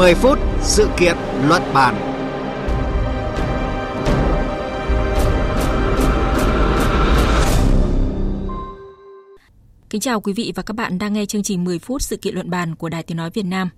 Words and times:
10 0.00 0.14
phút 0.14 0.38
sự 0.60 0.88
kiện 0.98 1.16
luận 1.48 1.62
bàn. 1.74 1.94
Kính 9.90 10.00
chào 10.00 10.20
quý 10.20 10.32
vị 10.32 10.52
và 10.54 10.62
các 10.62 10.74
bạn 10.74 10.98
đang 10.98 11.12
nghe 11.12 11.26
chương 11.26 11.42
trình 11.42 11.64
10 11.64 11.78
phút 11.78 12.02
sự 12.02 12.16
kiện 12.16 12.34
luận 12.34 12.50
bàn 12.50 12.74
của 12.74 12.88
Đài 12.88 13.02
Tiếng 13.02 13.16
Nói 13.16 13.30
Việt 13.30 13.44
Nam. 13.44 13.68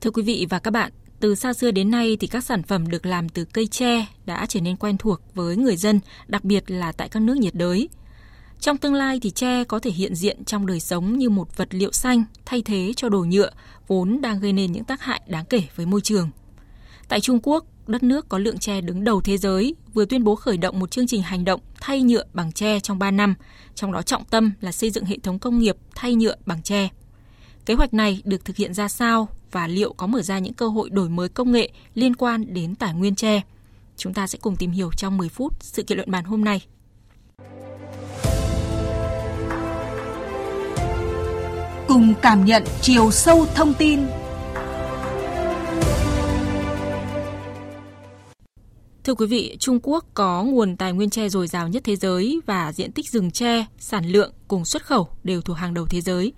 Thưa 0.00 0.10
quý 0.10 0.22
vị 0.22 0.46
và 0.50 0.58
các 0.58 0.70
bạn, 0.70 0.92
từ 1.20 1.34
xa 1.34 1.52
xưa 1.52 1.70
đến 1.70 1.90
nay 1.90 2.16
thì 2.20 2.26
các 2.26 2.44
sản 2.44 2.62
phẩm 2.62 2.88
được 2.88 3.06
làm 3.06 3.28
từ 3.28 3.44
cây 3.44 3.66
tre 3.66 4.06
đã 4.26 4.46
trở 4.46 4.60
nên 4.60 4.76
quen 4.76 4.98
thuộc 4.98 5.20
với 5.34 5.56
người 5.56 5.76
dân, 5.76 6.00
đặc 6.26 6.44
biệt 6.44 6.70
là 6.70 6.92
tại 6.92 7.08
các 7.08 7.22
nước 7.22 7.36
nhiệt 7.36 7.54
đới– 7.54 7.88
trong 8.62 8.78
tương 8.78 8.94
lai 8.94 9.18
thì 9.22 9.30
tre 9.30 9.64
có 9.64 9.78
thể 9.78 9.90
hiện 9.90 10.14
diện 10.14 10.44
trong 10.44 10.66
đời 10.66 10.80
sống 10.80 11.18
như 11.18 11.30
một 11.30 11.56
vật 11.56 11.68
liệu 11.70 11.92
xanh 11.92 12.24
thay 12.44 12.62
thế 12.62 12.92
cho 12.96 13.08
đồ 13.08 13.24
nhựa 13.24 13.50
vốn 13.86 14.20
đang 14.20 14.40
gây 14.40 14.52
nên 14.52 14.72
những 14.72 14.84
tác 14.84 15.00
hại 15.00 15.20
đáng 15.26 15.44
kể 15.44 15.62
với 15.76 15.86
môi 15.86 16.00
trường. 16.00 16.30
Tại 17.08 17.20
Trung 17.20 17.38
Quốc, 17.42 17.64
đất 17.86 18.02
nước 18.02 18.28
có 18.28 18.38
lượng 18.38 18.58
tre 18.58 18.80
đứng 18.80 19.04
đầu 19.04 19.20
thế 19.20 19.38
giới 19.38 19.74
vừa 19.94 20.04
tuyên 20.04 20.24
bố 20.24 20.34
khởi 20.34 20.56
động 20.56 20.80
một 20.80 20.90
chương 20.90 21.06
trình 21.06 21.22
hành 21.22 21.44
động 21.44 21.60
thay 21.80 22.02
nhựa 22.02 22.24
bằng 22.34 22.52
tre 22.52 22.80
trong 22.80 22.98
3 22.98 23.10
năm, 23.10 23.34
trong 23.74 23.92
đó 23.92 24.02
trọng 24.02 24.24
tâm 24.24 24.52
là 24.60 24.72
xây 24.72 24.90
dựng 24.90 25.04
hệ 25.04 25.18
thống 25.22 25.38
công 25.38 25.58
nghiệp 25.58 25.76
thay 25.94 26.14
nhựa 26.14 26.34
bằng 26.46 26.62
tre. 26.62 26.88
Kế 27.66 27.74
hoạch 27.74 27.94
này 27.94 28.22
được 28.24 28.44
thực 28.44 28.56
hiện 28.56 28.74
ra 28.74 28.88
sao 28.88 29.28
và 29.50 29.66
liệu 29.68 29.92
có 29.92 30.06
mở 30.06 30.22
ra 30.22 30.38
những 30.38 30.54
cơ 30.54 30.68
hội 30.68 30.90
đổi 30.90 31.08
mới 31.08 31.28
công 31.28 31.52
nghệ 31.52 31.70
liên 31.94 32.16
quan 32.16 32.54
đến 32.54 32.74
tài 32.74 32.94
nguyên 32.94 33.14
tre? 33.14 33.42
Chúng 33.96 34.14
ta 34.14 34.26
sẽ 34.26 34.38
cùng 34.42 34.56
tìm 34.56 34.70
hiểu 34.70 34.90
trong 34.96 35.16
10 35.16 35.28
phút 35.28 35.52
sự 35.60 35.82
kiện 35.82 35.98
luận 35.98 36.10
bàn 36.10 36.24
hôm 36.24 36.44
nay 36.44 36.60
cùng 42.12 42.20
cảm 42.22 42.44
nhận 42.44 42.64
chiều 42.80 43.10
sâu 43.10 43.46
thông 43.54 43.74
tin. 43.74 44.00
Thưa 49.04 49.14
quý 49.14 49.26
vị, 49.26 49.56
Trung 49.60 49.78
Quốc 49.82 50.04
có 50.14 50.44
nguồn 50.44 50.76
tài 50.76 50.92
nguyên 50.92 51.10
tre 51.10 51.28
dồi 51.28 51.46
dào 51.46 51.68
nhất 51.68 51.82
thế 51.84 51.96
giới 51.96 52.40
và 52.46 52.72
diện 52.72 52.92
tích 52.92 53.08
rừng 53.08 53.30
tre, 53.30 53.66
sản 53.78 54.06
lượng 54.06 54.32
cùng 54.48 54.64
xuất 54.64 54.86
khẩu 54.86 55.08
đều 55.24 55.40
thuộc 55.40 55.56
hàng 55.56 55.74
đầu 55.74 55.86
thế 55.86 56.00
giới. 56.00 56.32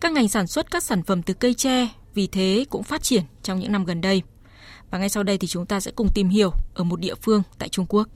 Các 0.00 0.12
ngành 0.12 0.28
sản 0.28 0.46
xuất 0.46 0.70
các 0.70 0.82
sản 0.82 1.02
phẩm 1.02 1.22
từ 1.22 1.34
cây 1.34 1.54
tre 1.54 1.88
vì 2.14 2.26
thế 2.26 2.64
cũng 2.70 2.82
phát 2.82 3.02
triển 3.02 3.22
trong 3.42 3.60
những 3.60 3.72
năm 3.72 3.84
gần 3.84 4.00
đây. 4.00 4.22
Và 4.90 4.98
ngay 4.98 5.08
sau 5.08 5.22
đây 5.22 5.38
thì 5.38 5.48
chúng 5.48 5.66
ta 5.66 5.80
sẽ 5.80 5.90
cùng 5.90 6.08
tìm 6.14 6.28
hiểu 6.28 6.50
ở 6.74 6.84
một 6.84 7.00
địa 7.00 7.14
phương 7.22 7.42
tại 7.58 7.68
Trung 7.68 7.86
Quốc. 7.88 8.08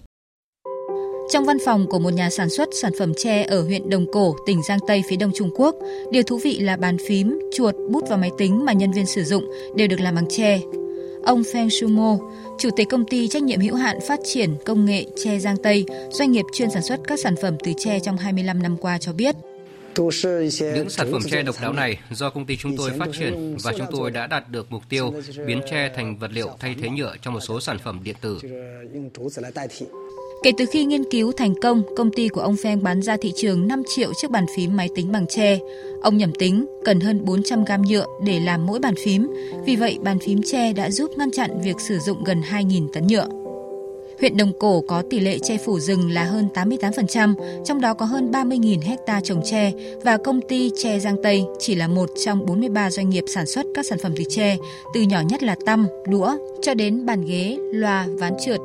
Trong 1.30 1.44
văn 1.44 1.56
phòng 1.64 1.86
của 1.86 1.98
một 1.98 2.10
nhà 2.10 2.30
sản 2.30 2.50
xuất 2.50 2.68
sản 2.72 2.92
phẩm 2.98 3.14
tre 3.14 3.44
ở 3.44 3.62
huyện 3.62 3.90
Đồng 3.90 4.06
Cổ, 4.12 4.36
tỉnh 4.46 4.62
Giang 4.62 4.78
Tây 4.86 5.02
phía 5.08 5.16
đông 5.16 5.30
Trung 5.34 5.50
Quốc, 5.54 5.76
điều 6.12 6.22
thú 6.22 6.38
vị 6.44 6.58
là 6.58 6.76
bàn 6.76 6.96
phím, 7.08 7.38
chuột, 7.54 7.74
bút 7.90 8.04
và 8.08 8.16
máy 8.16 8.30
tính 8.38 8.64
mà 8.64 8.72
nhân 8.72 8.92
viên 8.92 9.06
sử 9.06 9.24
dụng 9.24 9.44
đều 9.76 9.88
được 9.88 10.00
làm 10.00 10.14
bằng 10.14 10.26
tre. 10.30 10.60
Ông 11.24 11.42
Feng 11.42 11.68
Shumo, 11.68 12.18
chủ 12.58 12.70
tịch 12.76 12.88
công 12.90 13.04
ty 13.04 13.28
trách 13.28 13.42
nhiệm 13.42 13.60
hữu 13.60 13.74
hạn 13.74 13.98
phát 14.08 14.20
triển 14.24 14.54
công 14.64 14.84
nghệ 14.84 15.04
tre 15.16 15.38
Giang 15.38 15.56
Tây, 15.62 15.86
doanh 16.10 16.32
nghiệp 16.32 16.44
chuyên 16.52 16.70
sản 16.70 16.82
xuất 16.82 17.00
các 17.06 17.20
sản 17.20 17.34
phẩm 17.42 17.56
từ 17.64 17.72
tre 17.78 18.00
trong 18.00 18.16
25 18.16 18.62
năm 18.62 18.76
qua 18.76 18.98
cho 18.98 19.12
biết. 19.12 19.34
Những 20.60 20.90
sản 20.90 21.08
phẩm 21.12 21.22
tre 21.30 21.42
độc 21.42 21.56
đáo 21.62 21.72
này 21.72 21.98
do 22.10 22.30
công 22.30 22.46
ty 22.46 22.56
chúng 22.56 22.76
tôi 22.76 22.90
phát 22.98 23.08
triển 23.18 23.56
và 23.62 23.72
chúng 23.76 23.86
tôi 23.90 24.10
đã 24.10 24.26
đạt 24.26 24.50
được 24.50 24.72
mục 24.72 24.82
tiêu 24.88 25.14
biến 25.46 25.60
tre 25.70 25.92
thành 25.96 26.18
vật 26.18 26.30
liệu 26.32 26.50
thay 26.58 26.74
thế 26.82 26.88
nhựa 26.88 27.14
trong 27.22 27.34
một 27.34 27.40
số 27.40 27.60
sản 27.60 27.78
phẩm 27.84 28.00
điện 28.04 28.16
tử. 28.20 28.40
Kể 30.42 30.53
từ 30.58 30.67
khi 30.67 30.84
nghiên 30.84 31.05
cứu 31.05 31.33
thành 31.33 31.55
công, 31.55 31.83
công 31.97 32.11
ty 32.11 32.28
của 32.28 32.41
ông 32.41 32.55
Feng 32.55 32.83
bán 32.83 33.03
ra 33.03 33.17
thị 33.17 33.33
trường 33.36 33.69
5 33.69 33.83
triệu 33.89 34.14
chiếc 34.14 34.31
bàn 34.31 34.47
phím 34.56 34.77
máy 34.77 34.89
tính 34.94 35.12
bằng 35.12 35.27
tre. 35.27 35.58
Ông 36.03 36.17
nhầm 36.17 36.33
tính 36.33 36.67
cần 36.84 37.00
hơn 37.00 37.25
400 37.25 37.64
gam 37.64 37.83
nhựa 37.83 38.06
để 38.25 38.41
làm 38.41 38.66
mỗi 38.66 38.78
bàn 38.78 38.94
phím. 38.94 39.28
Vì 39.66 39.77
vậy, 39.77 39.98
bàn 40.03 40.19
phím 40.19 40.43
tre 40.43 40.72
đã 40.72 40.91
giúp 40.91 41.10
ngăn 41.16 41.31
chặn 41.31 41.60
việc 41.65 41.81
sử 41.81 41.98
dụng 41.98 42.25
gần 42.25 42.41
2.000 42.41 42.88
tấn 42.93 43.06
nhựa. 43.06 43.28
Huyện 44.21 44.37
Đồng 44.37 44.53
Cổ 44.59 44.81
có 44.88 45.03
tỷ 45.10 45.21
lệ 45.21 45.38
che 45.38 45.59
phủ 45.59 45.81
rừng 45.81 46.10
là 46.10 46.25
hơn 46.25 46.48
88%, 46.54 47.34
trong 47.65 47.81
đó 47.81 47.94
có 47.94 48.06
hơn 48.06 48.31
30.000 48.31 48.81
hecta 48.82 49.21
trồng 49.21 49.43
tre 49.44 49.72
và 50.04 50.16
công 50.16 50.41
ty 50.48 50.71
tre 50.77 50.98
Giang 50.98 51.22
Tây 51.22 51.44
chỉ 51.59 51.75
là 51.75 51.88
một 51.88 52.10
trong 52.25 52.47
43 52.47 52.91
doanh 52.91 53.10
nghiệp 53.10 53.25
sản 53.27 53.47
xuất 53.47 53.66
các 53.75 53.87
sản 53.87 53.98
phẩm 53.98 54.12
từ 54.16 54.25
tre, 54.28 54.56
từ 54.94 55.00
nhỏ 55.00 55.21
nhất 55.28 55.43
là 55.43 55.56
tăm, 55.66 55.87
đũa 56.09 56.37
cho 56.62 56.75
đến 56.75 57.06
bàn 57.06 57.25
ghế, 57.25 57.59
loa, 57.72 58.06
ván 58.19 58.32
trượt, 58.47 58.60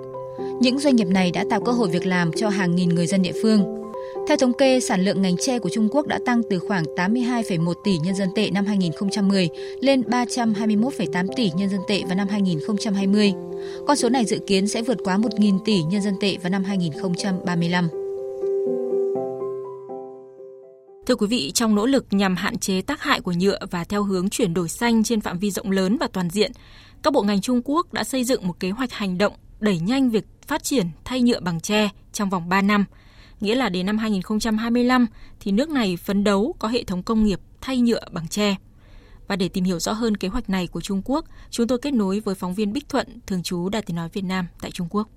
những 0.60 0.80
doanh 0.80 0.96
nghiệp 0.96 1.08
này 1.08 1.32
đã 1.32 1.46
tạo 1.50 1.62
cơ 1.62 1.72
hội 1.72 1.90
việc 1.90 2.06
làm 2.06 2.32
cho 2.32 2.50
hàng 2.50 2.76
nghìn 2.76 2.90
người 2.90 3.08
dân 3.08 3.22
địa 3.22 3.34
phương. 3.42 3.84
Theo 4.28 4.38
thống 4.38 4.54
kê, 4.54 4.80
sản 4.80 5.02
lượng 5.02 5.22
ngành 5.22 5.38
tre 5.38 5.60
của 5.60 5.70
Trung 5.70 5.90
Quốc 5.92 6.08
đã 6.08 6.20
tăng 6.26 6.42
từ 6.50 6.60
khoảng 6.60 6.84
82,1 6.84 7.74
tỷ 7.84 7.98
nhân 7.98 8.16
dân 8.16 8.30
tệ 8.36 8.50
năm 8.50 8.66
2010 8.66 9.50
lên 9.82 10.02
321,8 10.02 11.28
tỷ 11.36 11.52
nhân 11.56 11.70
dân 11.70 11.82
tệ 11.88 12.04
vào 12.08 12.16
năm 12.16 12.28
2020. 12.28 13.34
Con 13.88 13.98
số 13.98 14.10
này 14.10 14.26
dự 14.26 14.40
kiến 14.48 14.68
sẽ 14.68 14.82
vượt 14.82 14.98
quá 15.04 15.18
1.000 15.18 15.60
tỷ 15.66 15.84
nhân 15.84 16.02
dân 16.02 16.14
tệ 16.22 16.38
vào 16.44 16.50
năm 16.50 16.64
2035. 16.64 17.90
Thưa 21.06 21.16
quý 21.16 21.28
vị, 21.28 21.52
trong 21.52 21.76
nỗ 21.76 21.86
lực 21.86 22.06
nhằm 22.12 22.36
hạn 22.36 22.58
chế 22.58 22.82
tác 22.82 23.02
hại 23.02 23.22
của 23.22 23.34
nhựa 23.40 23.60
và 23.72 23.84
theo 23.84 24.04
hướng 24.04 24.30
chuyển 24.30 24.54
đổi 24.54 24.70
xanh 24.70 25.04
trên 25.04 25.22
phạm 25.22 25.40
vi 25.40 25.52
rộng 25.52 25.72
lớn 25.72 25.98
và 26.00 26.08
toàn 26.14 26.30
diện, 26.30 26.52
các 27.04 27.14
bộ 27.14 27.22
ngành 27.22 27.42
Trung 27.42 27.62
Quốc 27.66 27.94
đã 27.94 28.04
xây 28.04 28.24
dựng 28.24 28.48
một 28.48 28.60
kế 28.60 28.70
hoạch 28.70 28.92
hành 28.92 29.18
động 29.18 29.34
đẩy 29.64 29.80
nhanh 29.80 30.10
việc 30.10 30.26
phát 30.48 30.64
triển 30.64 30.90
thay 31.06 31.22
nhựa 31.22 31.40
bằng 31.40 31.60
tre 31.60 31.90
trong 32.14 32.30
vòng 32.30 32.50
3 32.50 32.62
năm, 32.62 32.86
nghĩa 33.42 33.56
là 33.56 33.70
đến 33.70 33.86
năm 33.86 33.98
2025 33.98 35.08
thì 35.40 35.52
nước 35.52 35.70
này 35.70 35.98
phấn 35.98 36.24
đấu 36.24 36.56
có 36.60 36.68
hệ 36.68 36.84
thống 36.84 37.04
công 37.04 37.24
nghiệp 37.24 37.40
thay 37.62 37.78
nhựa 37.78 38.02
bằng 38.12 38.28
tre. 38.28 38.56
Và 39.28 39.36
để 39.36 39.50
tìm 39.50 39.64
hiểu 39.64 39.80
rõ 39.80 39.94
hơn 39.94 40.18
kế 40.18 40.28
hoạch 40.28 40.50
này 40.50 40.68
của 40.68 40.82
Trung 40.82 41.02
Quốc, 41.06 41.26
chúng 41.50 41.68
tôi 41.68 41.78
kết 41.78 41.94
nối 41.94 42.20
với 42.20 42.36
phóng 42.36 42.54
viên 42.54 42.74
Bích 42.74 42.90
Thuận, 42.90 43.08
thường 43.28 43.44
trú 43.44 43.70
Đài 43.70 43.82
Tiếng 43.82 43.96
Nói 43.96 44.10
Việt 44.14 44.24
Nam 44.24 44.48
tại 44.62 44.72
Trung 44.72 44.88
Quốc. 44.90 45.08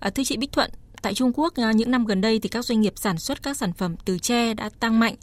À, 0.00 0.10
thưa 0.10 0.24
chị 0.24 0.36
Bích 0.36 0.52
Thuận, 0.52 0.70
tại 1.02 1.14
Trung 1.14 1.32
Quốc 1.34 1.54
à, 1.56 1.72
những 1.72 1.90
năm 1.90 2.06
gần 2.06 2.20
đây 2.20 2.38
thì 2.38 2.48
các 2.48 2.64
doanh 2.64 2.80
nghiệp 2.80 2.92
sản 2.96 3.18
xuất 3.18 3.42
các 3.42 3.56
sản 3.56 3.72
phẩm 3.72 3.96
từ 4.04 4.18
tre 4.18 4.54
đã 4.54 4.70
tăng 4.80 5.00
mạnh. 5.00 5.14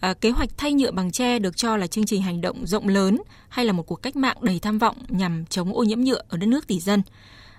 À, 0.00 0.14
kế 0.14 0.30
hoạch 0.30 0.48
thay 0.56 0.72
nhựa 0.72 0.90
bằng 0.90 1.12
tre 1.12 1.38
được 1.38 1.56
cho 1.56 1.76
là 1.76 1.86
chương 1.86 2.06
trình 2.06 2.22
hành 2.22 2.40
động 2.40 2.66
rộng 2.66 2.88
lớn 2.88 3.22
hay 3.48 3.64
là 3.64 3.72
một 3.72 3.82
cuộc 3.82 4.02
cách 4.02 4.16
mạng 4.16 4.36
đầy 4.40 4.58
tham 4.58 4.78
vọng 4.78 4.96
nhằm 5.08 5.46
chống 5.46 5.74
ô 5.74 5.82
nhiễm 5.82 6.00
nhựa 6.00 6.22
ở 6.28 6.36
đất 6.36 6.46
nước 6.46 6.66
tỷ 6.66 6.80
dân. 6.80 7.02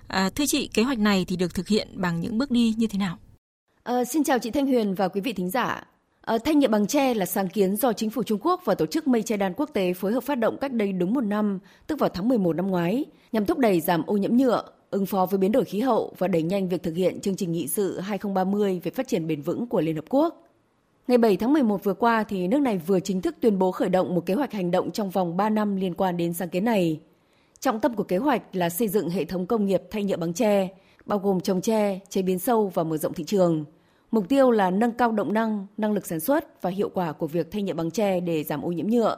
À, 0.08 0.30
thưa 0.34 0.44
chị, 0.46 0.70
kế 0.74 0.82
hoạch 0.82 0.98
này 0.98 1.24
thì 1.28 1.36
được 1.36 1.54
thực 1.54 1.68
hiện 1.68 1.88
bằng 1.94 2.20
những 2.20 2.38
bước 2.38 2.50
đi 2.50 2.74
như 2.78 2.86
thế 2.86 2.98
nào? 2.98 3.18
À, 3.82 4.04
xin 4.04 4.24
chào 4.24 4.38
chị 4.38 4.50
Thanh 4.50 4.66
Huyền 4.66 4.94
và 4.94 5.08
quý 5.08 5.20
vị 5.20 5.32
thính 5.32 5.50
giả. 5.50 5.86
À, 6.20 6.38
thanh 6.44 6.58
nhựa 6.58 6.68
bằng 6.68 6.86
tre 6.86 7.14
là 7.14 7.26
sáng 7.26 7.48
kiến 7.48 7.76
do 7.76 7.92
chính 7.92 8.10
phủ 8.10 8.22
Trung 8.22 8.38
Quốc 8.42 8.60
và 8.64 8.74
tổ 8.74 8.86
chức 8.86 9.08
Mây 9.08 9.22
Che 9.22 9.36
Đan 9.36 9.54
Quốc 9.56 9.70
tế 9.72 9.92
phối 9.92 10.12
hợp 10.12 10.22
phát 10.24 10.34
động 10.34 10.56
cách 10.60 10.72
đây 10.72 10.92
đúng 10.92 11.14
một 11.14 11.20
năm, 11.20 11.58
tức 11.86 11.98
vào 11.98 12.08
tháng 12.08 12.28
11 12.28 12.56
năm 12.56 12.66
ngoái, 12.66 13.04
nhằm 13.32 13.46
thúc 13.46 13.58
đẩy 13.58 13.80
giảm 13.80 14.02
ô 14.06 14.16
nhiễm 14.16 14.36
nhựa, 14.36 14.62
ứng 14.90 15.06
phó 15.06 15.26
với 15.26 15.38
biến 15.38 15.52
đổi 15.52 15.64
khí 15.64 15.80
hậu 15.80 16.12
và 16.18 16.28
đẩy 16.28 16.42
nhanh 16.42 16.68
việc 16.68 16.82
thực 16.82 16.94
hiện 16.96 17.20
chương 17.20 17.36
trình 17.36 17.52
nghị 17.52 17.68
sự 17.68 18.00
2030 18.00 18.80
về 18.84 18.90
phát 18.90 19.08
triển 19.08 19.26
bền 19.26 19.42
vững 19.42 19.66
của 19.66 19.80
Liên 19.80 19.96
Hợp 19.96 20.04
Quốc. 20.08 20.50
Ngày 21.08 21.18
7 21.18 21.36
tháng 21.36 21.52
11 21.52 21.84
vừa 21.84 21.94
qua, 21.94 22.24
thì 22.24 22.48
nước 22.48 22.60
này 22.60 22.78
vừa 22.78 23.00
chính 23.00 23.22
thức 23.22 23.36
tuyên 23.40 23.58
bố 23.58 23.72
khởi 23.72 23.88
động 23.88 24.14
một 24.14 24.26
kế 24.26 24.34
hoạch 24.34 24.52
hành 24.52 24.70
động 24.70 24.90
trong 24.90 25.10
vòng 25.10 25.36
3 25.36 25.50
năm 25.50 25.76
liên 25.76 25.94
quan 25.94 26.16
đến 26.16 26.32
sáng 26.32 26.48
kiến 26.48 26.64
này– 26.64 27.00
Trọng 27.64 27.80
tâm 27.80 27.94
của 27.94 28.04
kế 28.04 28.16
hoạch 28.16 28.56
là 28.56 28.70
xây 28.70 28.88
dựng 28.88 29.10
hệ 29.10 29.24
thống 29.24 29.46
công 29.46 29.66
nghiệp 29.66 29.82
thay 29.90 30.04
nhựa 30.04 30.16
bằng 30.16 30.32
tre, 30.32 30.68
bao 31.06 31.18
gồm 31.18 31.40
trồng 31.40 31.60
tre, 31.60 32.00
chế 32.08 32.22
biến 32.22 32.38
sâu 32.38 32.68
và 32.74 32.84
mở 32.84 32.96
rộng 32.96 33.14
thị 33.14 33.24
trường. 33.24 33.64
Mục 34.10 34.28
tiêu 34.28 34.50
là 34.50 34.70
nâng 34.70 34.92
cao 34.92 35.12
động 35.12 35.32
năng, 35.32 35.66
năng 35.76 35.92
lực 35.92 36.06
sản 36.06 36.20
xuất 36.20 36.62
và 36.62 36.70
hiệu 36.70 36.90
quả 36.94 37.12
của 37.12 37.26
việc 37.26 37.50
thay 37.50 37.62
nhựa 37.62 37.74
bằng 37.74 37.90
tre 37.90 38.20
để 38.20 38.44
giảm 38.44 38.62
ô 38.62 38.72
nhiễm 38.72 38.86
nhựa. 38.86 39.16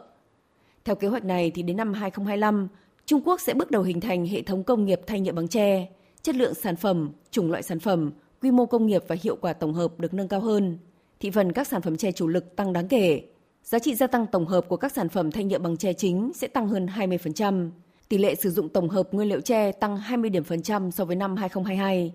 Theo 0.84 0.96
kế 0.96 1.08
hoạch 1.08 1.24
này 1.24 1.50
thì 1.50 1.62
đến 1.62 1.76
năm 1.76 1.92
2025, 1.92 2.68
Trung 3.06 3.20
Quốc 3.24 3.40
sẽ 3.40 3.54
bước 3.54 3.70
đầu 3.70 3.82
hình 3.82 4.00
thành 4.00 4.26
hệ 4.26 4.42
thống 4.42 4.64
công 4.64 4.84
nghiệp 4.84 5.00
thay 5.06 5.20
nhựa 5.20 5.32
bằng 5.32 5.48
tre, 5.48 5.88
chất 6.22 6.34
lượng 6.34 6.54
sản 6.54 6.76
phẩm, 6.76 7.10
chủng 7.30 7.50
loại 7.50 7.62
sản 7.62 7.80
phẩm, 7.80 8.12
quy 8.42 8.50
mô 8.50 8.66
công 8.66 8.86
nghiệp 8.86 9.04
và 9.08 9.16
hiệu 9.22 9.36
quả 9.40 9.52
tổng 9.52 9.74
hợp 9.74 10.00
được 10.00 10.14
nâng 10.14 10.28
cao 10.28 10.40
hơn. 10.40 10.78
Thị 11.20 11.30
phần 11.30 11.52
các 11.52 11.66
sản 11.66 11.82
phẩm 11.82 11.96
tre 11.96 12.12
chủ 12.12 12.28
lực 12.28 12.56
tăng 12.56 12.72
đáng 12.72 12.88
kể. 12.88 13.22
Giá 13.64 13.78
trị 13.78 13.94
gia 13.94 14.06
tăng 14.06 14.26
tổng 14.26 14.46
hợp 14.46 14.68
của 14.68 14.76
các 14.76 14.92
sản 14.92 15.08
phẩm 15.08 15.30
thay 15.30 15.44
nhựa 15.44 15.58
bằng 15.58 15.76
tre 15.76 15.92
chính 15.92 16.32
sẽ 16.34 16.48
tăng 16.48 16.68
hơn 16.68 16.86
20% 16.86 17.70
tỷ 18.08 18.18
lệ 18.18 18.34
sử 18.34 18.50
dụng 18.50 18.68
tổng 18.68 18.88
hợp 18.88 19.14
nguyên 19.14 19.28
liệu 19.28 19.40
tre 19.40 19.72
tăng 19.72 19.96
20 19.96 20.30
điểm 20.30 20.44
phần 20.44 20.62
trăm 20.62 20.90
so 20.90 21.04
với 21.04 21.16
năm 21.16 21.36
2022. 21.36 22.12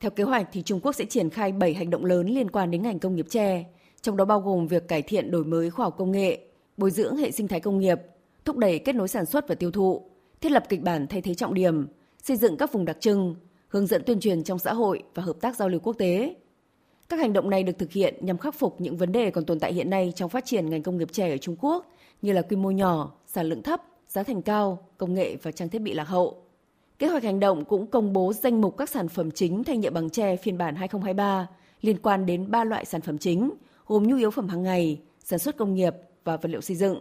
Theo 0.00 0.10
kế 0.10 0.24
hoạch 0.24 0.48
thì 0.52 0.62
Trung 0.62 0.80
Quốc 0.80 0.92
sẽ 0.92 1.04
triển 1.04 1.30
khai 1.30 1.52
7 1.52 1.74
hành 1.74 1.90
động 1.90 2.04
lớn 2.04 2.26
liên 2.26 2.50
quan 2.50 2.70
đến 2.70 2.82
ngành 2.82 2.98
công 2.98 3.14
nghiệp 3.14 3.26
tre, 3.30 3.64
trong 4.02 4.16
đó 4.16 4.24
bao 4.24 4.40
gồm 4.40 4.66
việc 4.66 4.88
cải 4.88 5.02
thiện 5.02 5.30
đổi 5.30 5.44
mới 5.44 5.70
khoa 5.70 5.86
học 5.86 5.94
công 5.98 6.12
nghệ, 6.12 6.38
bồi 6.76 6.90
dưỡng 6.90 7.16
hệ 7.16 7.30
sinh 7.30 7.48
thái 7.48 7.60
công 7.60 7.78
nghiệp, 7.78 8.00
thúc 8.44 8.56
đẩy 8.56 8.78
kết 8.78 8.94
nối 8.94 9.08
sản 9.08 9.26
xuất 9.26 9.48
và 9.48 9.54
tiêu 9.54 9.70
thụ, 9.70 10.10
thiết 10.40 10.52
lập 10.52 10.64
kịch 10.68 10.82
bản 10.82 11.06
thay 11.06 11.22
thế 11.22 11.34
trọng 11.34 11.54
điểm, 11.54 11.86
xây 12.22 12.36
dựng 12.36 12.56
các 12.56 12.72
vùng 12.72 12.84
đặc 12.84 12.96
trưng, 13.00 13.34
hướng 13.68 13.86
dẫn 13.86 14.02
tuyên 14.06 14.20
truyền 14.20 14.44
trong 14.44 14.58
xã 14.58 14.72
hội 14.72 15.02
và 15.14 15.22
hợp 15.22 15.36
tác 15.40 15.56
giao 15.56 15.68
lưu 15.68 15.80
quốc 15.80 15.92
tế. 15.98 16.34
Các 17.08 17.20
hành 17.20 17.32
động 17.32 17.50
này 17.50 17.62
được 17.62 17.78
thực 17.78 17.92
hiện 17.92 18.14
nhằm 18.20 18.38
khắc 18.38 18.54
phục 18.54 18.80
những 18.80 18.96
vấn 18.96 19.12
đề 19.12 19.30
còn 19.30 19.44
tồn 19.44 19.60
tại 19.60 19.72
hiện 19.72 19.90
nay 19.90 20.12
trong 20.16 20.30
phát 20.30 20.44
triển 20.44 20.70
ngành 20.70 20.82
công 20.82 20.98
nghiệp 20.98 21.08
trẻ 21.12 21.30
ở 21.30 21.36
Trung 21.36 21.56
Quốc 21.60 21.86
như 22.22 22.32
là 22.32 22.42
quy 22.42 22.56
mô 22.56 22.70
nhỏ, 22.70 23.12
sản 23.26 23.46
lượng 23.46 23.62
thấp, 23.62 23.82
giá 24.14 24.22
thành 24.22 24.42
cao, 24.42 24.78
công 24.98 25.14
nghệ 25.14 25.36
và 25.42 25.52
trang 25.52 25.68
thiết 25.68 25.78
bị 25.78 25.94
lạc 25.94 26.08
hậu. 26.08 26.42
Kế 26.98 27.06
hoạch 27.06 27.22
hành 27.22 27.40
động 27.40 27.64
cũng 27.64 27.86
công 27.86 28.12
bố 28.12 28.32
danh 28.32 28.60
mục 28.60 28.76
các 28.76 28.88
sản 28.88 29.08
phẩm 29.08 29.30
chính 29.30 29.64
thay 29.64 29.76
nhựa 29.76 29.90
bằng 29.90 30.10
tre 30.10 30.36
phiên 30.36 30.58
bản 30.58 30.74
2023 30.74 31.46
liên 31.80 31.96
quan 32.02 32.26
đến 32.26 32.50
3 32.50 32.64
loại 32.64 32.84
sản 32.84 33.00
phẩm 33.00 33.18
chính, 33.18 33.50
gồm 33.86 34.02
nhu 34.02 34.16
yếu 34.16 34.30
phẩm 34.30 34.48
hàng 34.48 34.62
ngày, 34.62 35.00
sản 35.24 35.38
xuất 35.38 35.56
công 35.56 35.74
nghiệp 35.74 35.94
và 36.24 36.36
vật 36.36 36.48
liệu 36.48 36.60
xây 36.60 36.76
dựng. 36.76 36.98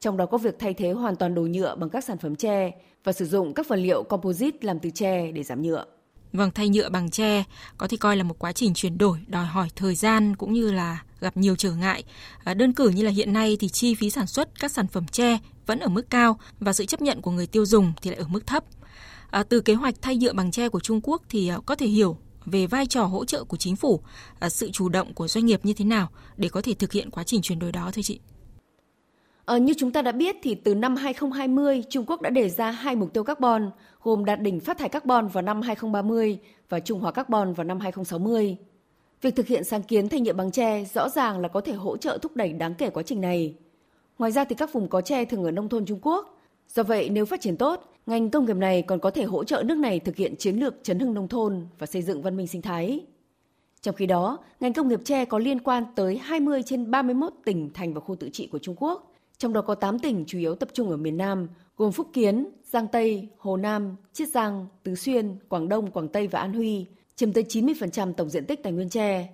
trong 0.00 0.16
đó 0.16 0.26
có 0.26 0.38
việc 0.38 0.58
thay 0.58 0.74
thế 0.74 0.90
hoàn 0.90 1.16
toàn 1.16 1.34
đồ 1.34 1.42
nhựa 1.42 1.76
bằng 1.76 1.90
các 1.90 2.04
sản 2.04 2.18
phẩm 2.18 2.36
tre 2.36 2.70
và 3.04 3.12
sử 3.12 3.24
dụng 3.24 3.54
các 3.54 3.68
vật 3.68 3.76
liệu 3.76 4.02
composite 4.02 4.58
làm 4.60 4.78
từ 4.78 4.90
tre 4.90 5.32
để 5.32 5.42
giảm 5.42 5.62
nhựa. 5.62 5.84
Vâng, 6.32 6.50
thay 6.54 6.68
nhựa 6.68 6.88
bằng 6.88 7.10
tre 7.10 7.44
có 7.78 7.88
thể 7.88 7.96
coi 7.96 8.16
là 8.16 8.22
một 8.22 8.38
quá 8.38 8.52
trình 8.52 8.74
chuyển 8.74 8.98
đổi 8.98 9.18
đòi 9.26 9.44
hỏi 9.44 9.68
thời 9.76 9.94
gian 9.94 10.36
cũng 10.36 10.52
như 10.52 10.72
là 10.72 11.02
gặp 11.24 11.36
nhiều 11.36 11.56
trở 11.56 11.72
ngại. 11.72 12.04
À, 12.44 12.54
đơn 12.54 12.72
cử 12.72 12.88
như 12.88 13.02
là 13.02 13.10
hiện 13.10 13.32
nay 13.32 13.56
thì 13.60 13.68
chi 13.68 13.94
phí 13.94 14.10
sản 14.10 14.26
xuất 14.26 14.60
các 14.60 14.72
sản 14.72 14.86
phẩm 14.86 15.06
tre 15.06 15.38
vẫn 15.66 15.78
ở 15.78 15.88
mức 15.88 16.10
cao 16.10 16.38
và 16.60 16.72
sự 16.72 16.84
chấp 16.84 17.02
nhận 17.02 17.22
của 17.22 17.30
người 17.30 17.46
tiêu 17.46 17.66
dùng 17.66 17.92
thì 18.02 18.10
lại 18.10 18.18
ở 18.18 18.26
mức 18.28 18.46
thấp. 18.46 18.64
À, 19.30 19.42
từ 19.42 19.60
kế 19.60 19.74
hoạch 19.74 19.94
thay 20.02 20.16
nhựa 20.16 20.32
bằng 20.32 20.50
tre 20.50 20.68
của 20.68 20.80
Trung 20.80 21.00
Quốc 21.02 21.22
thì 21.28 21.48
à, 21.48 21.58
có 21.66 21.74
thể 21.74 21.86
hiểu 21.86 22.16
về 22.46 22.66
vai 22.66 22.86
trò 22.86 23.04
hỗ 23.04 23.24
trợ 23.24 23.44
của 23.44 23.56
chính 23.56 23.76
phủ, 23.76 24.00
à, 24.38 24.48
sự 24.48 24.70
chủ 24.70 24.88
động 24.88 25.14
của 25.14 25.28
doanh 25.28 25.46
nghiệp 25.46 25.60
như 25.62 25.72
thế 25.72 25.84
nào 25.84 26.08
để 26.36 26.48
có 26.48 26.62
thể 26.62 26.74
thực 26.74 26.92
hiện 26.92 27.10
quá 27.10 27.24
trình 27.24 27.42
chuyển 27.42 27.58
đổi 27.58 27.72
đó 27.72 27.90
thưa 27.92 28.02
chị. 28.02 28.20
À, 29.44 29.58
như 29.58 29.74
chúng 29.78 29.92
ta 29.92 30.02
đã 30.02 30.12
biết 30.12 30.36
thì 30.42 30.54
từ 30.54 30.74
năm 30.74 30.96
2020, 30.96 31.84
Trung 31.90 32.04
Quốc 32.06 32.22
đã 32.22 32.30
đề 32.30 32.48
ra 32.48 32.70
hai 32.70 32.96
mục 32.96 33.12
tiêu 33.12 33.24
carbon, 33.24 33.70
gồm 34.02 34.24
đạt 34.24 34.40
đỉnh 34.40 34.60
phát 34.60 34.78
thải 34.78 34.88
carbon 34.88 35.28
vào 35.28 35.42
năm 35.42 35.62
2030 35.62 36.38
và 36.68 36.80
trung 36.80 37.00
hòa 37.00 37.12
carbon 37.12 37.52
vào 37.52 37.64
năm 37.64 37.80
2060. 37.80 38.56
Việc 39.24 39.36
thực 39.36 39.46
hiện 39.46 39.64
sáng 39.64 39.82
kiến 39.82 40.08
thay 40.08 40.20
nhựa 40.20 40.32
bằng 40.32 40.50
tre 40.50 40.84
rõ 40.94 41.08
ràng 41.08 41.38
là 41.38 41.48
có 41.48 41.60
thể 41.60 41.72
hỗ 41.72 41.96
trợ 41.96 42.18
thúc 42.22 42.36
đẩy 42.36 42.52
đáng 42.52 42.74
kể 42.74 42.90
quá 42.90 43.02
trình 43.02 43.20
này. 43.20 43.54
Ngoài 44.18 44.32
ra 44.32 44.44
thì 44.44 44.54
các 44.54 44.72
vùng 44.72 44.88
có 44.88 45.00
tre 45.00 45.24
thường 45.24 45.44
ở 45.44 45.50
nông 45.50 45.68
thôn 45.68 45.86
Trung 45.86 45.98
Quốc. 46.02 46.38
Do 46.68 46.82
vậy, 46.82 47.08
nếu 47.08 47.26
phát 47.26 47.40
triển 47.40 47.56
tốt, 47.56 47.92
ngành 48.06 48.30
công 48.30 48.44
nghiệp 48.44 48.56
này 48.56 48.82
còn 48.82 49.00
có 49.00 49.10
thể 49.10 49.24
hỗ 49.24 49.44
trợ 49.44 49.62
nước 49.62 49.78
này 49.78 50.00
thực 50.00 50.16
hiện 50.16 50.36
chiến 50.36 50.56
lược 50.56 50.74
chấn 50.82 50.98
hưng 50.98 51.14
nông 51.14 51.28
thôn 51.28 51.66
và 51.78 51.86
xây 51.86 52.02
dựng 52.02 52.22
văn 52.22 52.36
minh 52.36 52.46
sinh 52.46 52.62
thái. 52.62 53.00
Trong 53.80 53.94
khi 53.94 54.06
đó, 54.06 54.38
ngành 54.60 54.72
công 54.72 54.88
nghiệp 54.88 55.00
tre 55.04 55.24
có 55.24 55.38
liên 55.38 55.60
quan 55.60 55.84
tới 55.94 56.16
20 56.18 56.62
trên 56.62 56.90
31 56.90 57.32
tỉnh, 57.44 57.70
thành 57.74 57.94
và 57.94 58.00
khu 58.00 58.16
tự 58.16 58.28
trị 58.32 58.46
của 58.46 58.58
Trung 58.58 58.76
Quốc, 58.78 59.12
trong 59.38 59.52
đó 59.52 59.62
có 59.62 59.74
8 59.74 59.98
tỉnh 59.98 60.24
chủ 60.26 60.38
yếu 60.38 60.54
tập 60.54 60.68
trung 60.72 60.90
ở 60.90 60.96
miền 60.96 61.16
Nam, 61.16 61.48
gồm 61.76 61.92
Phúc 61.92 62.06
Kiến, 62.12 62.46
Giang 62.64 62.88
Tây, 62.88 63.28
Hồ 63.38 63.56
Nam, 63.56 63.96
Chiết 64.12 64.28
Giang, 64.28 64.66
Tứ 64.82 64.94
Xuyên, 64.94 65.36
Quảng 65.48 65.68
Đông, 65.68 65.90
Quảng 65.90 66.08
Tây 66.08 66.26
và 66.26 66.40
An 66.40 66.52
Huy, 66.52 66.86
chiếm 67.16 67.32
tới 67.32 67.44
90% 67.44 68.12
tổng 68.12 68.28
diện 68.28 68.46
tích 68.46 68.62
tài 68.62 68.72
nguyên 68.72 68.88
tre. 68.88 69.28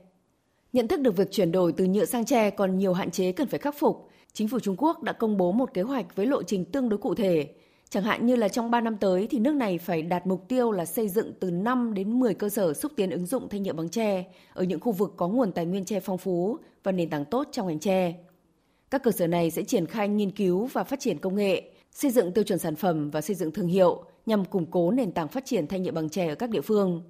Nhận 0.73 0.89
thức 0.89 1.01
được 1.01 1.17
việc 1.17 1.33
chuyển 1.33 1.53
đổi 1.53 1.73
từ 1.73 1.85
nhựa 1.87 2.05
sang 2.05 2.25
tre 2.25 2.51
còn 2.51 2.79
nhiều 2.79 2.93
hạn 2.93 3.11
chế 3.11 3.33
cần 3.33 3.49
phải 3.49 3.59
khắc 3.59 3.75
phục, 3.79 4.09
chính 4.33 4.49
phủ 4.49 4.61
Trung 4.61 4.77
Quốc 4.79 5.03
đã 5.03 5.13
công 5.13 5.37
bố 5.37 5.53
một 5.53 5.75
kế 5.75 5.83
hoạch 5.83 6.17
với 6.17 6.27
lộ 6.27 6.43
trình 6.43 6.65
tương 6.65 6.89
đối 6.89 6.99
cụ 6.99 7.15
thể. 7.15 7.49
Chẳng 7.91 8.03
hạn 8.03 8.27
như 8.27 8.37
là 8.37 8.49
trong 8.49 8.71
3 8.71 8.81
năm 8.81 8.97
tới 8.97 9.27
thì 9.31 9.39
nước 9.39 9.55
này 9.55 9.79
phải 9.79 10.03
đạt 10.03 10.27
mục 10.27 10.49
tiêu 10.49 10.73
là 10.73 10.85
xây 10.85 11.09
dựng 11.09 11.33
từ 11.41 11.51
5 11.51 11.95
đến 11.95 12.21
10 12.21 12.35
cơ 12.35 12.49
sở 12.49 12.75
xúc 12.75 12.93
tiến 12.97 13.11
ứng 13.11 13.27
dụng 13.27 13.49
thay 13.49 13.61
nhựa 13.61 13.73
bằng 13.73 13.89
tre 13.89 14.25
ở 14.53 14.65
những 14.65 14.81
khu 14.81 14.93
vực 14.93 15.15
có 15.17 15.29
nguồn 15.29 15.53
tài 15.53 15.67
nguyên 15.67 15.85
tre 15.85 16.01
phong 16.01 16.19
phú 16.19 16.59
và 16.83 16.93
nền 16.93 17.11
tảng 17.11 17.25
tốt 17.25 17.49
trong 17.53 17.67
ngành 17.67 17.79
tre. 17.79 18.15
Các 18.91 19.03
cơ 19.03 19.11
sở 19.11 19.27
này 19.27 19.51
sẽ 19.51 19.63
triển 19.63 19.87
khai 19.87 20.09
nghiên 20.09 20.31
cứu 20.31 20.67
và 20.67 20.85
phát 20.85 21.01
triển 21.01 21.19
công 21.19 21.35
nghệ, 21.35 21.71
xây 21.93 22.11
dựng 22.11 22.33
tiêu 22.33 22.45
chuẩn 22.45 22.59
sản 22.59 22.77
phẩm 22.77 23.11
và 23.11 23.21
xây 23.21 23.37
dựng 23.37 23.53
thương 23.53 23.69
hiệu 23.69 24.05
nhằm 24.27 24.45
củng 24.45 24.67
cố 24.71 24.91
nền 24.91 25.13
tảng 25.13 25.29
phát 25.29 25.45
triển 25.45 25.67
thay 25.67 25.81
nhựa 25.81 25.93
bằng 25.93 26.09
tre 26.09 26.29
ở 26.29 26.35
các 26.35 26.51
địa 26.51 26.61
phương. 26.61 27.03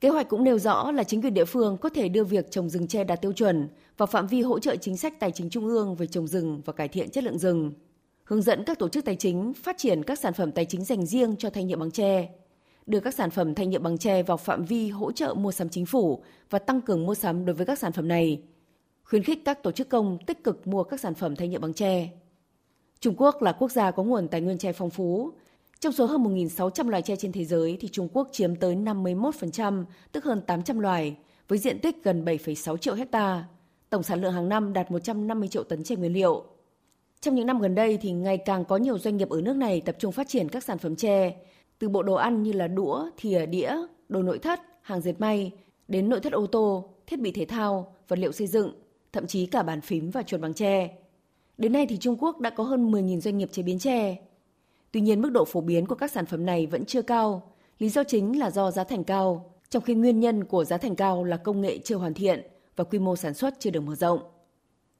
Kế 0.00 0.08
hoạch 0.08 0.28
cũng 0.28 0.44
nêu 0.44 0.58
rõ 0.58 0.92
là 0.92 1.04
chính 1.04 1.22
quyền 1.22 1.34
địa 1.34 1.44
phương 1.44 1.76
có 1.76 1.88
thể 1.88 2.08
đưa 2.08 2.24
việc 2.24 2.50
trồng 2.50 2.68
rừng 2.68 2.88
tre 2.88 3.04
đạt 3.04 3.22
tiêu 3.22 3.32
chuẩn 3.32 3.68
vào 3.96 4.06
phạm 4.06 4.26
vi 4.26 4.42
hỗ 4.42 4.58
trợ 4.58 4.76
chính 4.76 4.96
sách 4.96 5.20
tài 5.20 5.30
chính 5.30 5.50
trung 5.50 5.66
ương 5.66 5.94
về 5.94 6.06
trồng 6.06 6.26
rừng 6.26 6.62
và 6.64 6.72
cải 6.72 6.88
thiện 6.88 7.10
chất 7.10 7.24
lượng 7.24 7.38
rừng, 7.38 7.72
hướng 8.24 8.42
dẫn 8.42 8.64
các 8.64 8.78
tổ 8.78 8.88
chức 8.88 9.04
tài 9.04 9.16
chính 9.16 9.52
phát 9.54 9.78
triển 9.78 10.02
các 10.02 10.18
sản 10.18 10.32
phẩm 10.32 10.52
tài 10.52 10.64
chính 10.64 10.84
dành 10.84 11.06
riêng 11.06 11.36
cho 11.38 11.50
thanh 11.50 11.66
nhựa 11.66 11.76
bằng 11.76 11.90
tre, 11.90 12.28
đưa 12.86 13.00
các 13.00 13.14
sản 13.14 13.30
phẩm 13.30 13.54
thanh 13.54 13.70
nhựa 13.70 13.78
bằng 13.78 13.98
tre 13.98 14.22
vào 14.22 14.36
phạm 14.36 14.64
vi 14.64 14.88
hỗ 14.88 15.12
trợ 15.12 15.34
mua 15.34 15.52
sắm 15.52 15.68
chính 15.68 15.86
phủ 15.86 16.22
và 16.50 16.58
tăng 16.58 16.80
cường 16.80 17.06
mua 17.06 17.14
sắm 17.14 17.44
đối 17.44 17.54
với 17.54 17.66
các 17.66 17.78
sản 17.78 17.92
phẩm 17.92 18.08
này, 18.08 18.42
khuyến 19.04 19.22
khích 19.22 19.44
các 19.44 19.62
tổ 19.62 19.72
chức 19.72 19.88
công 19.88 20.18
tích 20.26 20.44
cực 20.44 20.66
mua 20.66 20.82
các 20.82 21.00
sản 21.00 21.14
phẩm 21.14 21.36
thanh 21.36 21.50
nhựa 21.50 21.58
bằng 21.58 21.74
tre. 21.74 22.08
Trung 23.00 23.14
Quốc 23.16 23.42
là 23.42 23.52
quốc 23.52 23.70
gia 23.70 23.90
có 23.90 24.02
nguồn 24.02 24.28
tài 24.28 24.40
nguyên 24.40 24.58
tre 24.58 24.72
phong 24.72 24.90
phú. 24.90 25.32
Trong 25.80 25.92
số 25.92 26.06
hơn 26.06 26.24
1.600 26.24 26.88
loài 26.88 27.02
tre 27.02 27.16
trên 27.16 27.32
thế 27.32 27.44
giới 27.44 27.76
thì 27.80 27.88
Trung 27.88 28.08
Quốc 28.12 28.28
chiếm 28.32 28.56
tới 28.56 28.76
51%, 28.76 29.84
tức 30.12 30.24
hơn 30.24 30.40
800 30.46 30.78
loài, 30.78 31.16
với 31.48 31.58
diện 31.58 31.78
tích 31.78 32.04
gần 32.04 32.24
7,6 32.24 32.76
triệu 32.76 32.94
hecta. 32.94 33.44
Tổng 33.90 34.02
sản 34.02 34.20
lượng 34.20 34.32
hàng 34.32 34.48
năm 34.48 34.72
đạt 34.72 34.90
150 34.90 35.48
triệu 35.48 35.64
tấn 35.64 35.84
tre 35.84 35.96
nguyên 35.96 36.12
liệu. 36.12 36.44
Trong 37.20 37.34
những 37.34 37.46
năm 37.46 37.60
gần 37.60 37.74
đây 37.74 37.96
thì 37.96 38.12
ngày 38.12 38.38
càng 38.38 38.64
có 38.64 38.76
nhiều 38.76 38.98
doanh 38.98 39.16
nghiệp 39.16 39.28
ở 39.28 39.40
nước 39.40 39.56
này 39.56 39.80
tập 39.80 39.96
trung 39.98 40.12
phát 40.12 40.28
triển 40.28 40.48
các 40.48 40.64
sản 40.64 40.78
phẩm 40.78 40.96
tre, 40.96 41.36
từ 41.78 41.88
bộ 41.88 42.02
đồ 42.02 42.14
ăn 42.14 42.42
như 42.42 42.52
là 42.52 42.68
đũa, 42.68 43.10
thìa, 43.16 43.46
đĩa, 43.46 43.76
đồ 44.08 44.22
nội 44.22 44.38
thất, 44.38 44.60
hàng 44.82 45.00
dệt 45.00 45.20
may, 45.20 45.50
đến 45.88 46.08
nội 46.08 46.20
thất 46.20 46.32
ô 46.32 46.46
tô, 46.46 46.94
thiết 47.06 47.20
bị 47.20 47.32
thể 47.32 47.44
thao, 47.44 47.94
vật 48.08 48.18
liệu 48.18 48.32
xây 48.32 48.46
dựng, 48.46 48.72
thậm 49.12 49.26
chí 49.26 49.46
cả 49.46 49.62
bàn 49.62 49.80
phím 49.80 50.10
và 50.10 50.22
chuột 50.22 50.40
bằng 50.40 50.54
tre. 50.54 50.90
Đến 51.58 51.72
nay 51.72 51.86
thì 51.88 51.96
Trung 51.96 52.16
Quốc 52.20 52.40
đã 52.40 52.50
có 52.50 52.64
hơn 52.64 52.92
10.000 52.92 53.20
doanh 53.20 53.38
nghiệp 53.38 53.48
chế 53.52 53.62
biến 53.62 53.78
tre. 53.78 54.16
Tuy 54.92 55.00
nhiên 55.00 55.20
mức 55.20 55.30
độ 55.30 55.44
phổ 55.44 55.60
biến 55.60 55.86
của 55.86 55.94
các 55.94 56.10
sản 56.10 56.26
phẩm 56.26 56.46
này 56.46 56.66
vẫn 56.66 56.84
chưa 56.84 57.02
cao. 57.02 57.52
Lý 57.78 57.88
do 57.88 58.04
chính 58.04 58.38
là 58.38 58.50
do 58.50 58.70
giá 58.70 58.84
thành 58.84 59.04
cao, 59.04 59.54
trong 59.70 59.82
khi 59.82 59.94
nguyên 59.94 60.20
nhân 60.20 60.44
của 60.44 60.64
giá 60.64 60.76
thành 60.76 60.96
cao 60.96 61.24
là 61.24 61.36
công 61.36 61.60
nghệ 61.60 61.78
chưa 61.78 61.96
hoàn 61.96 62.14
thiện 62.14 62.42
và 62.76 62.84
quy 62.84 62.98
mô 62.98 63.16
sản 63.16 63.34
xuất 63.34 63.54
chưa 63.58 63.70
được 63.70 63.80
mở 63.80 63.94
rộng. 63.94 64.20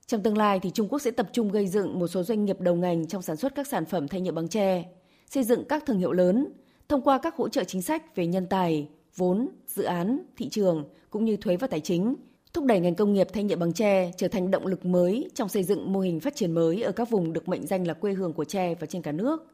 Trong 0.07 0.23
tương 0.23 0.39
lai 0.39 0.61
thì 0.61 0.71
Trung 0.71 0.89
Quốc 0.89 0.99
sẽ 0.99 1.11
tập 1.11 1.29
trung 1.33 1.51
gây 1.51 1.67
dựng 1.67 1.99
một 1.99 2.09
số 2.09 2.23
doanh 2.23 2.45
nghiệp 2.45 2.61
đầu 2.61 2.75
ngành 2.75 3.07
trong 3.07 3.23
sản 3.23 3.37
xuất 3.37 3.55
các 3.55 3.67
sản 3.67 3.85
phẩm 3.85 4.09
thay 4.09 4.21
nhựa 4.21 4.33
bằng 4.33 4.49
tre, 4.49 4.85
xây 5.31 5.45
dựng 5.45 5.65
các 5.65 5.87
thương 5.87 5.99
hiệu 5.99 6.13
lớn 6.13 6.53
thông 6.89 7.03
qua 7.03 7.19
các 7.19 7.37
hỗ 7.37 7.49
trợ 7.49 7.65
chính 7.65 7.83
sách 7.83 8.17
về 8.17 8.27
nhân 8.27 8.47
tài, 8.47 8.89
vốn, 9.17 9.49
dự 9.67 9.83
án, 9.83 10.19
thị 10.37 10.49
trường 10.49 10.85
cũng 11.11 11.25
như 11.25 11.37
thuế 11.37 11.57
và 11.57 11.67
tài 11.67 11.81
chính 11.81 12.15
thúc 12.53 12.65
đẩy 12.65 12.81
ngành 12.81 12.95
công 12.95 13.13
nghiệp 13.13 13.29
thay 13.33 13.45
nhựa 13.45 13.57
bằng 13.57 13.73
tre 13.73 14.13
trở 14.17 14.29
thành 14.29 14.51
động 14.51 14.67
lực 14.67 14.85
mới 14.85 15.31
trong 15.35 15.49
xây 15.49 15.65
dựng 15.65 15.93
mô 15.93 16.01
hình 16.01 16.21
phát 16.21 16.37
triển 16.37 16.53
mới 16.53 16.83
ở 16.83 16.93
các 16.93 17.11
vùng 17.11 17.33
được 17.33 17.49
mệnh 17.49 17.67
danh 17.67 17.87
là 17.87 17.95
quê 17.95 18.13
hương 18.13 18.33
của 18.33 18.45
tre 18.45 18.75
và 18.75 18.87
trên 18.87 19.03
cả 19.03 19.13
nước. 19.13 19.47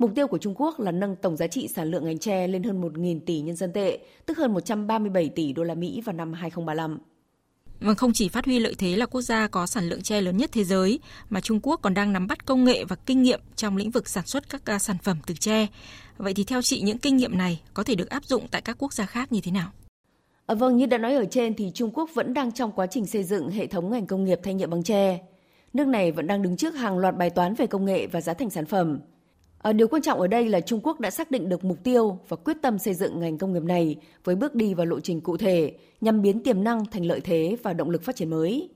Mục 0.00 0.10
tiêu 0.14 0.26
của 0.26 0.38
Trung 0.38 0.54
Quốc 0.56 0.80
là 0.80 0.92
nâng 0.92 1.16
tổng 1.16 1.36
giá 1.36 1.46
trị 1.46 1.68
sản 1.68 1.90
lượng 1.90 2.04
ngành 2.04 2.18
tre 2.18 2.46
lên 2.46 2.62
hơn 2.62 2.82
1.000 2.82 3.20
tỷ 3.26 3.40
nhân 3.40 3.56
dân 3.56 3.72
tệ, 3.72 3.98
tức 4.26 4.38
hơn 4.38 4.54
137 4.54 5.28
tỷ 5.28 5.52
đô 5.52 5.62
la 5.62 5.74
Mỹ 5.74 6.00
vào 6.00 6.16
năm 6.16 6.32
2035. 6.32 6.98
Vâng, 7.80 7.96
không 7.96 8.12
chỉ 8.12 8.28
phát 8.28 8.44
huy 8.44 8.58
lợi 8.58 8.74
thế 8.78 8.96
là 8.96 9.06
quốc 9.06 9.20
gia 9.20 9.48
có 9.48 9.66
sản 9.66 9.88
lượng 9.88 10.02
tre 10.02 10.20
lớn 10.20 10.36
nhất 10.36 10.50
thế 10.52 10.64
giới, 10.64 11.00
mà 11.30 11.40
Trung 11.40 11.60
Quốc 11.62 11.80
còn 11.82 11.94
đang 11.94 12.12
nắm 12.12 12.26
bắt 12.26 12.46
công 12.46 12.64
nghệ 12.64 12.84
và 12.84 12.96
kinh 12.96 13.22
nghiệm 13.22 13.40
trong 13.56 13.76
lĩnh 13.76 13.90
vực 13.90 14.08
sản 14.08 14.26
xuất 14.26 14.50
các 14.50 14.70
à, 14.70 14.78
sản 14.78 14.96
phẩm 15.02 15.16
từ 15.26 15.34
tre. 15.34 15.66
Vậy 16.16 16.34
thì 16.34 16.44
theo 16.44 16.62
chị 16.62 16.80
những 16.80 16.98
kinh 16.98 17.16
nghiệm 17.16 17.38
này 17.38 17.62
có 17.74 17.82
thể 17.82 17.94
được 17.94 18.10
áp 18.10 18.24
dụng 18.24 18.46
tại 18.50 18.62
các 18.62 18.76
quốc 18.78 18.92
gia 18.92 19.06
khác 19.06 19.32
như 19.32 19.40
thế 19.40 19.52
nào? 19.52 19.70
À, 20.46 20.54
vâng, 20.54 20.76
như 20.76 20.86
đã 20.86 20.98
nói 20.98 21.14
ở 21.14 21.24
trên 21.30 21.54
thì 21.54 21.70
Trung 21.74 21.90
Quốc 21.94 22.10
vẫn 22.14 22.34
đang 22.34 22.52
trong 22.52 22.72
quá 22.72 22.86
trình 22.86 23.06
xây 23.06 23.24
dựng 23.24 23.50
hệ 23.50 23.66
thống 23.66 23.90
ngành 23.90 24.06
công 24.06 24.24
nghiệp 24.24 24.40
thay 24.42 24.54
nhựa 24.54 24.66
bằng 24.66 24.82
tre. 24.82 25.18
Nước 25.72 25.86
này 25.86 26.12
vẫn 26.12 26.26
đang 26.26 26.42
đứng 26.42 26.56
trước 26.56 26.74
hàng 26.74 26.98
loạt 26.98 27.16
bài 27.16 27.30
toán 27.30 27.54
về 27.54 27.66
công 27.66 27.84
nghệ 27.84 28.06
và 28.06 28.20
giá 28.20 28.34
thành 28.34 28.50
sản 28.50 28.66
phẩm. 28.66 28.98
À, 29.62 29.72
điều 29.72 29.88
quan 29.88 30.02
trọng 30.02 30.20
ở 30.20 30.26
đây 30.26 30.48
là 30.48 30.60
Trung 30.60 30.80
Quốc 30.82 31.00
đã 31.00 31.10
xác 31.10 31.30
định 31.30 31.48
được 31.48 31.64
mục 31.64 31.78
tiêu 31.82 32.18
và 32.28 32.36
quyết 32.36 32.56
tâm 32.62 32.78
xây 32.78 32.94
dựng 32.94 33.20
ngành 33.20 33.38
công 33.38 33.52
nghiệp 33.52 33.62
này 33.62 33.96
với 34.24 34.34
bước 34.34 34.54
đi 34.54 34.74
và 34.74 34.84
lộ 34.84 35.00
trình 35.00 35.20
cụ 35.20 35.36
thể 35.36 35.72
nhằm 36.00 36.22
biến 36.22 36.42
tiềm 36.42 36.64
năng 36.64 36.86
thành 36.86 37.04
lợi 37.04 37.20
thế 37.20 37.56
và 37.62 37.72
động 37.72 37.90
lực 37.90 38.02
phát 38.02 38.16
triển 38.16 38.30
mới. 38.30 38.68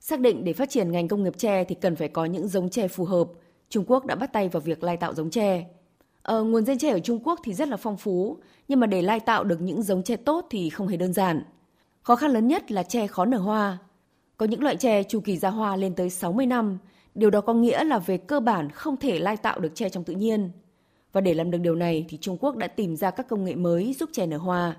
Xác 0.00 0.20
định 0.20 0.44
để 0.44 0.52
phát 0.52 0.70
triển 0.70 0.92
ngành 0.92 1.08
công 1.08 1.22
nghiệp 1.22 1.38
tre 1.38 1.64
thì 1.64 1.74
cần 1.74 1.96
phải 1.96 2.08
có 2.08 2.24
những 2.24 2.48
giống 2.48 2.70
tre 2.70 2.88
phù 2.88 3.04
hợp. 3.04 3.28
Trung 3.68 3.84
Quốc 3.86 4.06
đã 4.06 4.14
bắt 4.14 4.32
tay 4.32 4.48
vào 4.48 4.60
việc 4.60 4.82
lai 4.82 4.96
tạo 4.96 5.14
giống 5.14 5.30
tre. 5.30 5.66
Ờ, 6.22 6.44
nguồn 6.44 6.64
gen 6.64 6.78
tre 6.78 6.90
ở 6.90 6.98
Trung 6.98 7.20
Quốc 7.24 7.40
thì 7.44 7.54
rất 7.54 7.68
là 7.68 7.76
phong 7.76 7.96
phú, 7.96 8.38
nhưng 8.68 8.80
mà 8.80 8.86
để 8.86 9.02
lai 9.02 9.20
tạo 9.20 9.44
được 9.44 9.60
những 9.60 9.82
giống 9.82 10.02
tre 10.02 10.16
tốt 10.16 10.46
thì 10.50 10.70
không 10.70 10.88
hề 10.88 10.96
đơn 10.96 11.12
giản. 11.12 11.42
Khó 12.02 12.16
khăn 12.16 12.30
lớn 12.30 12.48
nhất 12.48 12.72
là 12.72 12.82
tre 12.82 13.06
khó 13.06 13.24
nở 13.24 13.38
hoa. 13.38 13.78
Có 14.36 14.46
những 14.46 14.62
loại 14.62 14.76
tre 14.76 15.02
chu 15.02 15.20
kỳ 15.20 15.36
ra 15.36 15.50
hoa 15.50 15.76
lên 15.76 15.94
tới 15.94 16.10
60 16.10 16.46
năm, 16.46 16.78
điều 17.14 17.30
đó 17.30 17.40
có 17.40 17.54
nghĩa 17.54 17.84
là 17.84 17.98
về 17.98 18.16
cơ 18.16 18.40
bản 18.40 18.70
không 18.70 18.96
thể 18.96 19.18
lai 19.18 19.36
tạo 19.36 19.60
được 19.60 19.74
tre 19.74 19.88
trong 19.88 20.04
tự 20.04 20.14
nhiên. 20.14 20.50
Và 21.12 21.20
để 21.20 21.34
làm 21.34 21.50
được 21.50 21.58
điều 21.58 21.74
này 21.74 22.06
thì 22.08 22.18
Trung 22.20 22.38
Quốc 22.40 22.56
đã 22.56 22.66
tìm 22.66 22.96
ra 22.96 23.10
các 23.10 23.28
công 23.28 23.44
nghệ 23.44 23.54
mới 23.54 23.94
giúp 24.00 24.10
tre 24.12 24.26
nở 24.26 24.36
hoa. 24.36 24.76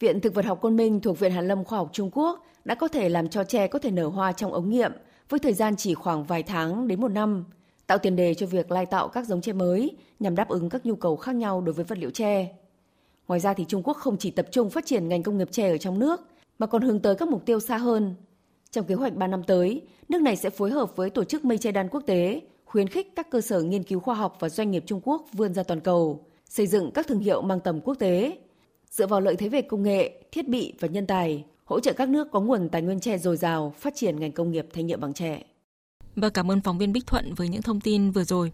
Viện 0.00 0.20
Thực 0.20 0.34
vật 0.34 0.44
học 0.44 0.60
Côn 0.60 0.76
Minh 0.76 1.00
thuộc 1.00 1.18
Viện 1.18 1.32
Hàn 1.32 1.48
lâm 1.48 1.64
Khoa 1.64 1.78
học 1.78 1.90
Trung 1.92 2.10
Quốc 2.12 2.46
đã 2.64 2.74
có 2.74 2.88
thể 2.88 3.08
làm 3.08 3.28
cho 3.28 3.44
tre 3.44 3.66
có 3.66 3.78
thể 3.78 3.90
nở 3.90 4.06
hoa 4.06 4.32
trong 4.32 4.52
ống 4.52 4.70
nghiệm 4.70 4.92
với 5.28 5.40
thời 5.40 5.52
gian 5.52 5.76
chỉ 5.76 5.94
khoảng 5.94 6.24
vài 6.24 6.42
tháng 6.42 6.88
đến 6.88 7.00
một 7.00 7.08
năm– 7.08 7.44
tạo 7.88 7.98
tiền 7.98 8.16
đề 8.16 8.34
cho 8.34 8.46
việc 8.46 8.70
lai 8.70 8.86
tạo 8.86 9.08
các 9.08 9.26
giống 9.26 9.40
tre 9.40 9.52
mới 9.52 9.96
nhằm 10.20 10.36
đáp 10.36 10.48
ứng 10.48 10.68
các 10.68 10.86
nhu 10.86 10.96
cầu 10.96 11.16
khác 11.16 11.34
nhau 11.34 11.60
đối 11.60 11.72
với 11.72 11.84
vật 11.84 11.98
liệu 11.98 12.10
tre. 12.10 12.48
Ngoài 13.28 13.40
ra 13.40 13.54
thì 13.54 13.64
Trung 13.68 13.82
Quốc 13.82 13.96
không 13.96 14.16
chỉ 14.16 14.30
tập 14.30 14.46
trung 14.50 14.70
phát 14.70 14.86
triển 14.86 15.08
ngành 15.08 15.22
công 15.22 15.38
nghiệp 15.38 15.48
tre 15.50 15.70
ở 15.70 15.78
trong 15.78 15.98
nước, 15.98 16.20
mà 16.58 16.66
còn 16.66 16.82
hướng 16.82 17.00
tới 17.00 17.14
các 17.14 17.28
mục 17.28 17.46
tiêu 17.46 17.60
xa 17.60 17.76
hơn. 17.76 18.14
Trong 18.78 18.86
kế 18.86 18.94
hoạch 18.94 19.16
3 19.16 19.26
năm 19.26 19.42
tới, 19.42 19.82
nước 20.08 20.22
này 20.22 20.36
sẽ 20.36 20.50
phối 20.50 20.70
hợp 20.70 20.96
với 20.96 21.10
tổ 21.10 21.24
chức 21.24 21.44
mây 21.44 21.58
che 21.58 21.72
đan 21.72 21.88
quốc 21.88 22.00
tế, 22.06 22.40
khuyến 22.64 22.88
khích 22.88 23.12
các 23.16 23.30
cơ 23.30 23.40
sở 23.40 23.62
nghiên 23.62 23.82
cứu 23.82 24.00
khoa 24.00 24.14
học 24.14 24.36
và 24.40 24.48
doanh 24.48 24.70
nghiệp 24.70 24.84
Trung 24.86 25.00
Quốc 25.04 25.26
vươn 25.32 25.54
ra 25.54 25.62
toàn 25.62 25.80
cầu, 25.80 26.26
xây 26.44 26.66
dựng 26.66 26.90
các 26.90 27.06
thương 27.06 27.18
hiệu 27.18 27.42
mang 27.42 27.60
tầm 27.60 27.80
quốc 27.80 27.94
tế, 27.94 28.38
dựa 28.90 29.06
vào 29.06 29.20
lợi 29.20 29.36
thế 29.36 29.48
về 29.48 29.62
công 29.62 29.82
nghệ, 29.82 30.22
thiết 30.32 30.48
bị 30.48 30.74
và 30.80 30.88
nhân 30.88 31.06
tài, 31.06 31.44
hỗ 31.64 31.80
trợ 31.80 31.92
các 31.92 32.08
nước 32.08 32.28
có 32.32 32.40
nguồn 32.40 32.68
tài 32.68 32.82
nguyên 32.82 33.00
tre 33.00 33.18
dồi 33.18 33.36
dào 33.36 33.74
phát 33.78 33.92
triển 33.96 34.20
ngành 34.20 34.32
công 34.32 34.50
nghiệp 34.50 34.66
thanh 34.72 34.86
nhựa 34.86 34.96
bằng 34.96 35.14
tre. 35.14 35.42
Và 36.00 36.06
vâng, 36.16 36.32
cảm 36.32 36.50
ơn 36.50 36.60
phóng 36.60 36.78
viên 36.78 36.92
Bích 36.92 37.06
Thuận 37.06 37.34
với 37.34 37.48
những 37.48 37.62
thông 37.62 37.80
tin 37.80 38.10
vừa 38.10 38.24
rồi. 38.24 38.52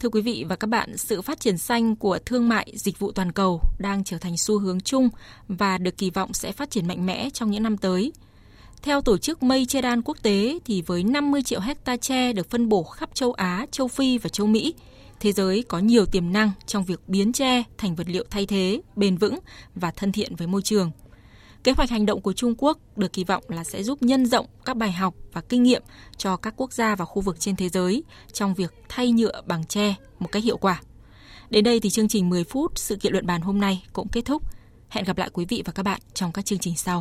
Thưa 0.00 0.08
quý 0.08 0.22
vị 0.22 0.44
và 0.48 0.56
các 0.56 0.66
bạn, 0.66 0.96
sự 0.96 1.22
phát 1.22 1.40
triển 1.40 1.58
xanh 1.58 1.96
của 1.96 2.18
thương 2.26 2.48
mại, 2.48 2.72
dịch 2.74 2.98
vụ 2.98 3.12
toàn 3.12 3.32
cầu 3.32 3.60
đang 3.78 4.04
trở 4.04 4.18
thành 4.18 4.36
xu 4.36 4.58
hướng 4.58 4.80
chung 4.80 5.08
và 5.48 5.78
được 5.78 5.96
kỳ 5.96 6.10
vọng 6.10 6.32
sẽ 6.32 6.52
phát 6.52 6.70
triển 6.70 6.88
mạnh 6.88 7.06
mẽ 7.06 7.30
trong 7.30 7.50
những 7.50 7.62
năm 7.62 7.76
tới. 7.76 8.12
Theo 8.82 9.00
tổ 9.00 9.18
chức 9.18 9.42
Mây 9.42 9.66
Che 9.66 9.80
Đan 9.80 10.02
quốc 10.02 10.16
tế 10.22 10.58
thì 10.64 10.82
với 10.82 11.04
50 11.04 11.42
triệu 11.42 11.60
hecta 11.60 11.96
tre 11.96 12.32
được 12.32 12.50
phân 12.50 12.68
bổ 12.68 12.82
khắp 12.82 13.10
châu 13.14 13.32
Á, 13.32 13.66
châu 13.70 13.88
Phi 13.88 14.18
và 14.18 14.28
châu 14.28 14.46
Mỹ, 14.46 14.74
thế 15.20 15.32
giới 15.32 15.64
có 15.68 15.78
nhiều 15.78 16.06
tiềm 16.06 16.32
năng 16.32 16.50
trong 16.66 16.84
việc 16.84 17.00
biến 17.06 17.32
tre 17.32 17.62
thành 17.78 17.94
vật 17.94 18.06
liệu 18.08 18.24
thay 18.30 18.46
thế, 18.46 18.80
bền 18.96 19.16
vững 19.16 19.38
và 19.74 19.90
thân 19.90 20.12
thiện 20.12 20.36
với 20.36 20.46
môi 20.46 20.62
trường. 20.62 20.90
Kế 21.64 21.72
hoạch 21.72 21.90
hành 21.90 22.06
động 22.06 22.20
của 22.20 22.32
Trung 22.32 22.54
Quốc 22.58 22.78
được 22.96 23.12
kỳ 23.12 23.24
vọng 23.24 23.44
là 23.48 23.64
sẽ 23.64 23.82
giúp 23.82 24.02
nhân 24.02 24.26
rộng 24.26 24.46
các 24.64 24.76
bài 24.76 24.92
học 24.92 25.14
và 25.32 25.40
kinh 25.40 25.62
nghiệm 25.62 25.82
cho 26.16 26.36
các 26.36 26.54
quốc 26.56 26.72
gia 26.72 26.96
và 26.96 27.04
khu 27.04 27.22
vực 27.22 27.40
trên 27.40 27.56
thế 27.56 27.68
giới 27.68 28.02
trong 28.32 28.54
việc 28.54 28.74
thay 28.88 29.12
nhựa 29.12 29.42
bằng 29.46 29.64
tre 29.64 29.94
một 30.18 30.32
cách 30.32 30.44
hiệu 30.44 30.56
quả. 30.56 30.80
Đến 31.50 31.64
đây 31.64 31.80
thì 31.80 31.90
chương 31.90 32.08
trình 32.08 32.28
10 32.28 32.44
phút 32.44 32.78
sự 32.78 32.96
kiện 32.96 33.12
luận 33.12 33.26
bàn 33.26 33.40
hôm 33.40 33.60
nay 33.60 33.84
cũng 33.92 34.08
kết 34.08 34.24
thúc. 34.24 34.42
Hẹn 34.88 35.04
gặp 35.04 35.18
lại 35.18 35.30
quý 35.32 35.44
vị 35.48 35.62
và 35.66 35.72
các 35.72 35.82
bạn 35.82 36.00
trong 36.14 36.32
các 36.32 36.44
chương 36.44 36.58
trình 36.58 36.76
sau. 36.76 36.90